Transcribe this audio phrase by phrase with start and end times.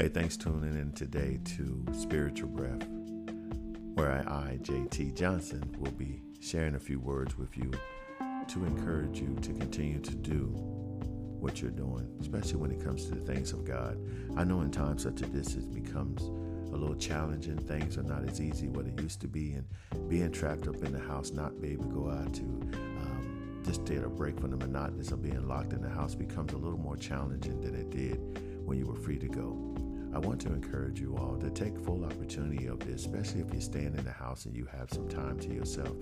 [0.00, 2.86] Hey, thanks for tuning in today to Spiritual Breath,
[3.94, 7.72] where I, JT Johnson, will be sharing a few words with you
[8.46, 10.52] to encourage you to continue to do
[11.40, 13.98] what you're doing, especially when it comes to the things of God.
[14.36, 16.22] I know in times such as this, it becomes
[16.72, 17.58] a little challenging.
[17.58, 19.66] Things are not as easy what it used to be, and
[20.08, 23.84] being trapped up in the house, not be able to go out to um, just
[23.84, 26.78] get a break from the monotonous of being locked in the house becomes a little
[26.78, 28.20] more challenging than it did
[28.64, 29.87] when you were free to go.
[30.18, 33.60] I want to encourage you all to take full opportunity of this, especially if you're
[33.60, 35.94] staying in the house and you have some time to yourself.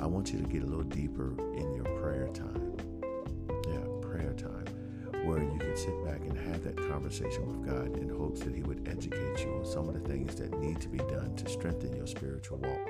[0.00, 2.78] I want you to get a little deeper in your prayer time.
[3.68, 4.64] Yeah, prayer time,
[5.26, 8.62] where you can sit back and have that conversation with God in hopes that He
[8.62, 11.94] would educate you on some of the things that need to be done to strengthen
[11.94, 12.88] your spiritual walk.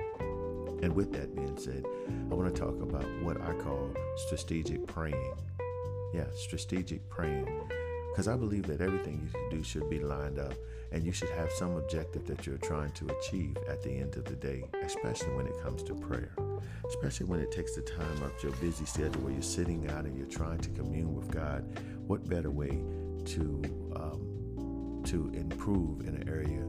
[0.81, 1.85] And with that being said,
[2.31, 5.35] I want to talk about what I call strategic praying.
[6.15, 7.49] Yeah, strategic praying
[8.17, 10.55] because I believe that everything you do should be lined up
[10.91, 14.25] and you should have some objective that you're trying to achieve at the end of
[14.25, 16.35] the day, especially when it comes to prayer.
[16.89, 20.17] Especially when it takes the time of your busy schedule where you're sitting out and
[20.17, 21.63] you're trying to commune with God.
[22.07, 22.83] What better way
[23.27, 23.63] to
[23.95, 26.63] um, to improve in an area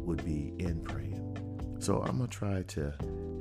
[0.00, 1.76] would be in praying.
[1.78, 2.94] So I'm gonna try to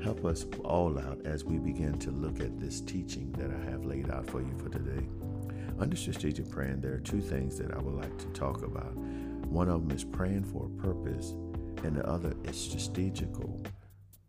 [0.03, 3.85] help us all out as we begin to look at this teaching that I have
[3.85, 5.07] laid out for you for today.
[5.77, 8.95] Under strategic praying, there are two things that I would like to talk about.
[8.95, 11.31] One of them is praying for a purpose,
[11.83, 13.61] and the other is strategical,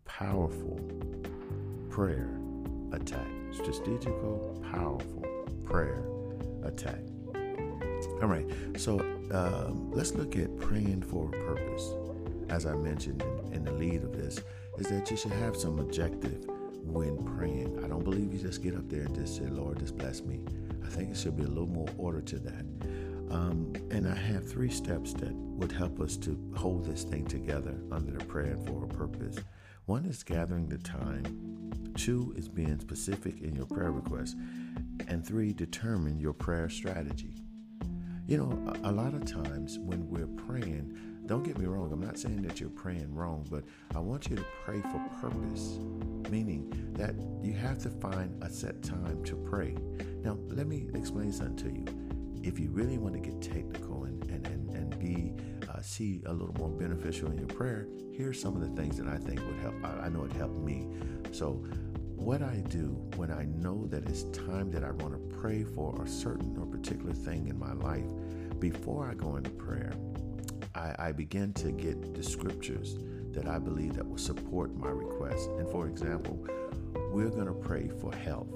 [0.05, 0.79] powerful
[1.89, 2.29] prayer
[2.91, 3.27] attack.
[3.51, 5.23] Strategical, powerful
[5.65, 6.03] prayer
[6.63, 6.99] attack.
[8.21, 8.99] All right, so
[9.31, 11.93] um, let's look at praying for a purpose.
[12.49, 14.41] As I mentioned in, in the lead of this,
[14.77, 16.45] is that you should have some objective
[16.97, 17.83] when praying.
[17.83, 20.39] I don't believe you just get up there and just say, Lord, just bless me.
[20.83, 22.65] I think it should be a little more order to that.
[23.29, 27.75] Um, and I have three steps that would help us to hold this thing together
[27.91, 29.37] under the prayer and for a purpose.
[29.85, 31.93] One is gathering the time.
[31.95, 34.35] Two is being specific in your prayer request.
[35.07, 37.43] And three, determine your prayer strategy.
[38.25, 41.99] You know, a, a lot of times when we're praying, don't get me wrong, I'm
[41.99, 45.77] not saying that you're praying wrong, but I want you to pray for purpose,
[46.29, 49.75] meaning that you have to find a set time to pray.
[50.23, 51.85] Now, let me explain something to you.
[52.43, 55.33] If you really want to get technical and, and, and, and be
[55.69, 59.07] uh, see a little more beneficial in your prayer, here's some of the things that
[59.07, 59.75] I think would help.
[59.83, 60.87] I, I know it helped me.
[61.31, 61.65] So,
[62.15, 66.01] what I do when I know that it's time that I want to pray for
[66.01, 68.07] a certain or particular thing in my life,
[68.59, 69.93] before I go into prayer,
[70.77, 72.97] I, I begin to get the scriptures
[73.31, 75.49] that I believe that will support my request.
[75.57, 76.39] And for example,
[77.11, 78.47] we're going to pray for health.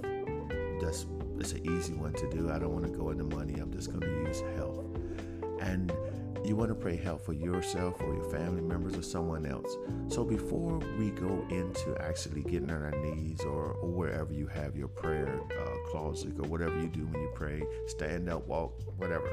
[0.80, 1.06] That's
[1.40, 2.52] it's an easy one to do.
[2.52, 3.56] I don't want to go into money.
[3.60, 4.86] I'm just going to use health.
[5.60, 5.92] And
[6.46, 9.76] you want to pray health for yourself or your family members or someone else.
[10.08, 14.76] So before we go into actually getting on our knees or, or wherever you have
[14.76, 19.32] your prayer uh, closet or whatever you do when you pray, stand up, walk, whatever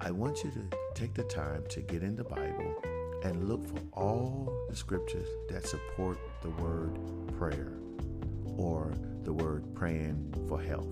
[0.00, 2.82] I want you to take the time to get in the Bible
[3.22, 6.98] and look for all the scriptures that support the word
[7.38, 7.72] prayer
[8.56, 8.92] or
[9.22, 10.88] the word praying for health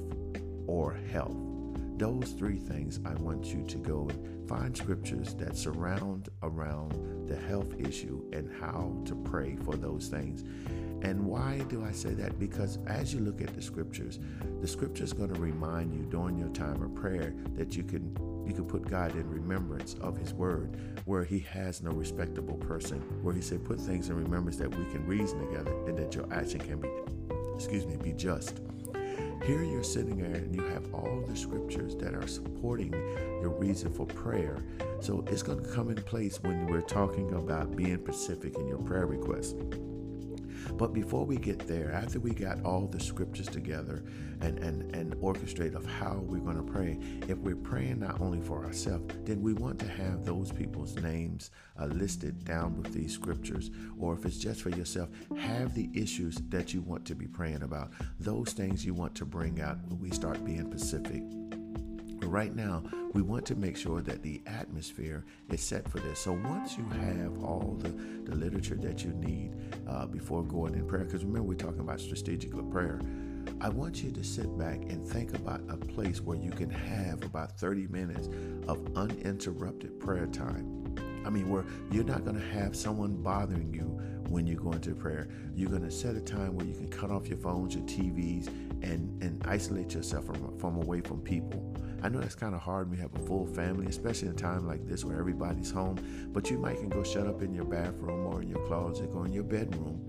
[0.67, 1.37] or health.
[1.99, 7.37] Those three things I want you to go and find scriptures that surround around the
[7.37, 10.43] health issue and how to pray for those things.
[11.03, 12.39] And why do I say that?
[12.39, 14.19] Because as you look at the scriptures,
[14.61, 18.15] the scripture is going to remind you during your time of prayer that you can
[18.53, 20.77] you can put God in remembrance of His Word,
[21.07, 24.85] where He has no respectable person, where He said, "Put things in remembrance that we
[24.93, 26.91] can reason together, and that your action can be,
[27.55, 28.61] excuse me, be just."
[29.47, 32.93] Here you're sitting there and you have all the scriptures that are supporting
[33.41, 34.59] your reason for prayer.
[35.01, 38.79] So it's going to come in place when we're talking about being specific in your
[38.79, 39.57] prayer request.
[40.77, 44.03] But before we get there, after we got all the scriptures together
[44.41, 46.99] and, and, and orchestrate of how we're going to pray,
[47.29, 51.51] if we're praying not only for ourselves, then we want to have those people's names
[51.81, 53.71] uh, listed down with these scriptures.
[53.99, 57.63] Or if it's just for yourself, have the issues that you want to be praying
[57.63, 61.23] about, those things you want to bring out when we start being specific.
[62.33, 62.83] Right now,
[63.13, 66.19] we want to make sure that the atmosphere is set for this.
[66.19, 69.53] So once you have all the, the literature that you need
[69.87, 73.03] uh, before going in prayer, because remember, we're talking about strategic prayer.
[73.61, 77.23] I want you to sit back and think about a place where you can have
[77.23, 78.31] about 30 minutes
[78.67, 80.97] of uninterrupted prayer time.
[81.27, 84.01] I mean, where you're not going to have someone bothering you
[84.33, 85.29] when you go into prayer.
[85.55, 88.49] You're going to set a time where you can cut off your phones, your TVs,
[88.83, 91.73] and, and isolate yourself from, from away from people
[92.05, 94.37] I know that's kind of hard when you have a full family, especially in a
[94.37, 95.99] time like this where everybody's home.
[96.33, 99.25] But you might can go shut up in your bathroom or in your closet or
[99.25, 100.01] in your bedroom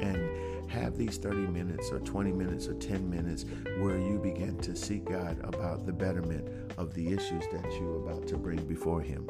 [0.00, 3.44] and have these 30 minutes or 20 minutes or 10 minutes
[3.80, 6.48] where you begin to seek God about the betterment
[6.78, 9.28] of the issues that you're about to bring before Him.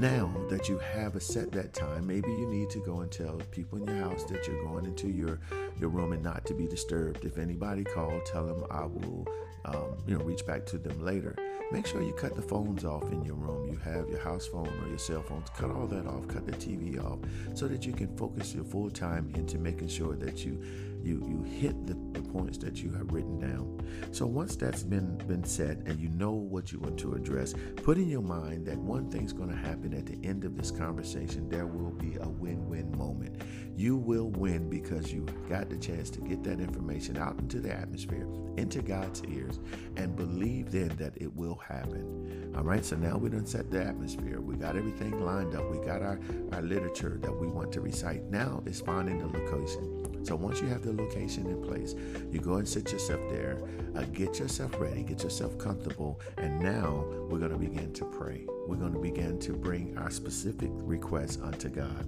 [0.00, 3.38] Now that you have a set that time, maybe you need to go and tell
[3.50, 5.38] people in your house that you're going into your
[5.78, 7.26] your room and not to be disturbed.
[7.26, 9.28] If anybody call, tell them I will,
[9.66, 11.36] um, you know, reach back to them later.
[11.70, 13.70] Make sure you cut the phones off in your room.
[13.70, 15.50] You have your house phone or your cell phones.
[15.50, 16.26] Cut all that off.
[16.28, 17.18] Cut the TV off,
[17.52, 20.62] so that you can focus your full time into making sure that you
[21.04, 23.80] you you hit the, the points that you have written down.
[24.12, 27.98] So once that's been been said and you know what you want to address, put
[27.98, 31.48] in your mind that one thing's going to happen at the end of this conversation.
[31.48, 33.42] There will be a win-win moment.
[33.76, 37.72] You will win because you got the chance to get that information out into the
[37.72, 38.26] atmosphere,
[38.56, 39.58] into God's ears,
[39.96, 42.52] and believe then that it will happen.
[42.56, 44.40] All right, so now we done set the atmosphere.
[44.40, 45.70] We got everything lined up.
[45.70, 46.20] We got our,
[46.52, 48.24] our literature that we want to recite.
[48.24, 50.09] Now it's finding the location.
[50.22, 51.94] So once you have the location in place,
[52.30, 53.58] you go and sit yourself there,
[53.96, 58.46] uh, get yourself ready, get yourself comfortable, and now we're going to begin to pray.
[58.66, 62.06] We're going to begin to bring our specific requests unto God.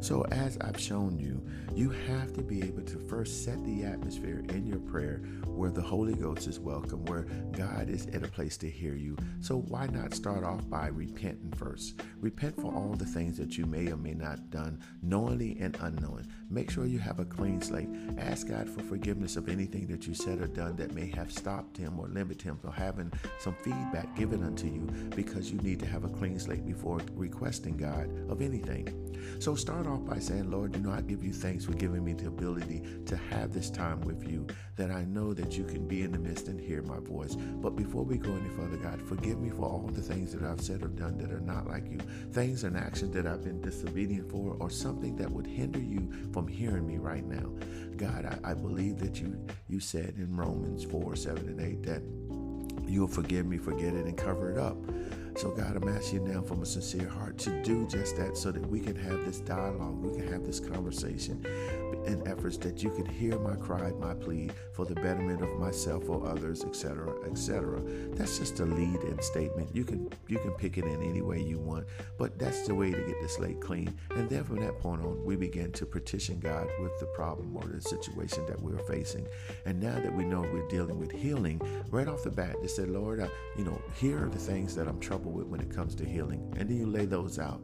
[0.00, 1.42] So, as I've shown you,
[1.74, 5.82] you have to be able to first set the atmosphere in your prayer where the
[5.82, 9.16] Holy Ghost is welcome, where God is at a place to hear you.
[9.40, 12.00] So, why not start off by repenting first?
[12.20, 16.26] Repent for all the things that you may or may not done, knowingly and unknowing.
[16.54, 17.88] Make sure you have a clean slate.
[18.16, 21.76] Ask God for forgiveness of anything that you said or done that may have stopped
[21.76, 24.86] Him or limited Him from having some feedback given unto you
[25.16, 29.04] because you need to have a clean slate before requesting God of anything.
[29.40, 32.12] So, start off by saying, Lord, you know, I give you thanks for giving me
[32.12, 34.46] the ability to have this time with you,
[34.76, 37.34] that I know that you can be in the midst and hear my voice.
[37.34, 40.60] But before we go any further, God, forgive me for all the things that I've
[40.60, 41.98] said or done that are not like you,
[42.32, 46.43] things and actions that I've been disobedient for, or something that would hinder you from
[46.46, 47.50] hearing me right now.
[47.96, 49.38] God, I, I believe that you
[49.68, 52.02] you said in Romans 4, 7, and 8 that
[52.86, 54.76] you'll forgive me, forget it, and cover it up.
[55.36, 58.52] So, God, I'm asking you now from a sincere heart to do just that so
[58.52, 61.44] that we can have this dialogue, we can have this conversation
[62.06, 66.08] and efforts that you can hear my cry, my plea for the betterment of myself
[66.08, 67.80] or others, etc., etc.
[68.12, 69.74] That's just a lead in statement.
[69.74, 71.83] You can you can pick it in any way you want,
[72.18, 73.96] but that's the way to get the slate clean.
[74.10, 77.64] And then from that point on, we begin to petition God with the problem or
[77.64, 79.26] the situation that we're facing.
[79.66, 81.60] And now that we know we're dealing with healing,
[81.90, 84.88] right off the bat, they said, Lord, I, you know, here are the things that
[84.88, 86.52] I'm troubled with when it comes to healing.
[86.58, 87.60] And then you lay those out.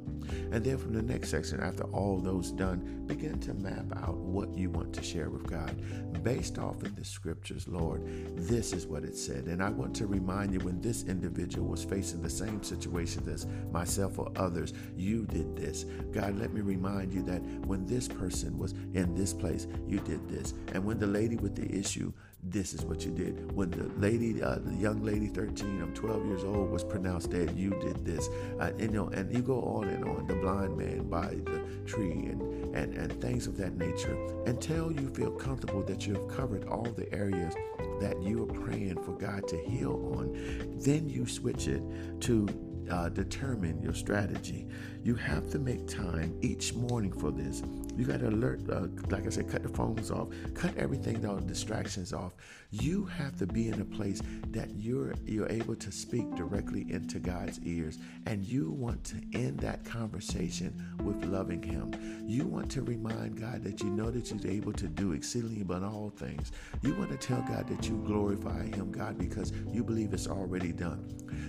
[0.52, 4.54] And then from the next section, after all those done, begin to map out what
[4.54, 5.74] you want to share with God.
[6.22, 8.02] Based off of the scriptures, Lord,
[8.36, 9.46] this is what it said.
[9.46, 13.46] And I want to remind you when this individual was facing the same situation as
[13.72, 15.84] myself or others, you did this.
[16.12, 20.28] God, let me remind you that when this person was in this place, you did
[20.28, 20.54] this.
[20.72, 22.12] And when the lady with the issue,
[22.42, 23.52] this is what you did.
[23.52, 27.54] When the lady, uh, the young lady, 13, I'm 12 years old, was pronounced dead,
[27.54, 28.28] you did this.
[28.58, 30.26] Uh, and, you know, and you go on and on.
[30.26, 34.16] The blind man by the tree and, and, and things of that nature
[34.46, 37.54] until you feel comfortable that you have covered all the areas
[38.00, 40.78] that you are praying for God to heal on.
[40.78, 41.82] Then you switch it
[42.22, 42.48] to
[42.90, 44.66] uh, determine your strategy.
[45.04, 47.62] You have to make time each morning for this.
[48.00, 51.36] You got to alert, uh, like I said, cut the phones off, cut everything, all
[51.36, 52.32] distractions off.
[52.70, 57.18] You have to be in a place that you're you're able to speak directly into
[57.18, 60.72] God's ears, and you want to end that conversation
[61.04, 61.92] with loving Him.
[62.26, 65.84] You want to remind God that you know that He's able to do exceedingly above
[65.84, 66.52] all things.
[66.80, 70.72] You want to tell God that you glorify Him, God, because you believe it's already
[70.72, 71.04] done.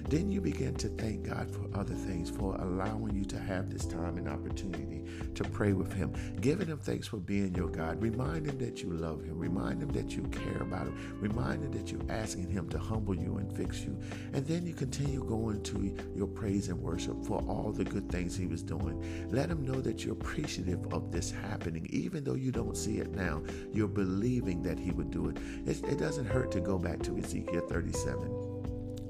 [0.10, 3.86] Then you begin to thank God for other things, for allowing you to have this
[3.86, 5.03] time and opportunity
[5.36, 6.13] to pray with Him.
[6.41, 8.01] Giving Him thanks for being your God.
[8.01, 9.38] Remind Him that you love Him.
[9.38, 11.17] Remind Him that you care about Him.
[11.19, 13.95] Remind Him that you're asking Him to humble you and fix you.
[14.33, 18.36] And then you continue going to your praise and worship for all the good things
[18.36, 19.29] He was doing.
[19.29, 21.86] Let Him know that you're appreciative of this happening.
[21.91, 25.38] Even though you don't see it now, you're believing that He would do it.
[25.67, 28.50] It, it doesn't hurt to go back to Ezekiel 37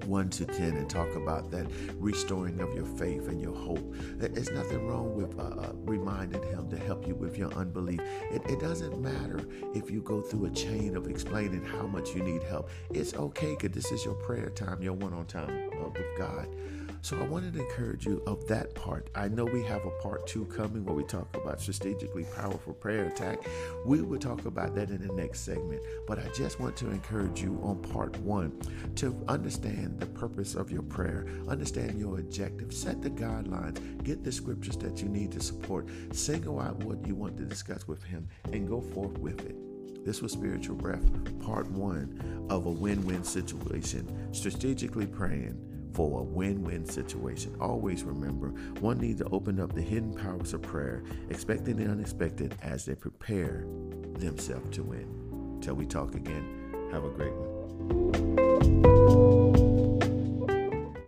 [0.05, 3.93] 1 to 10 and talk about that restoring of your faith and your hope.
[4.17, 8.01] There's nothing wrong with uh, uh, reminding Him to help you with your unbelief.
[8.31, 12.23] It, it, doesn't matter if you go through a chain of explaining how much you
[12.23, 12.69] need help.
[12.91, 16.47] It's okay because this is your prayer time, your one on time uh, with God.
[17.03, 19.09] So I wanted to encourage you of that part.
[19.15, 23.05] I know we have a part two coming where we talk about strategically powerful prayer
[23.05, 23.39] attack.
[23.83, 25.81] We will talk about that in the next segment.
[26.05, 28.55] But I just want to encourage you on part one
[28.97, 34.31] to understand the purpose of your prayer, understand your objective, set the guidelines, get the
[34.31, 38.27] scriptures that you need to support, single out what you want to discuss with Him,
[38.53, 39.55] and go forth with it.
[40.05, 41.05] This was Spiritual Breath,
[41.41, 45.70] part one of a win win situation, strategically praying
[46.01, 47.55] for a win win situation.
[47.59, 48.47] Always remember,
[48.79, 52.95] one needs to open up the hidden powers of prayer, expecting the unexpected as they
[52.95, 53.67] prepare
[54.15, 55.59] themselves to win.
[55.61, 58.50] Till we talk again, have a great one.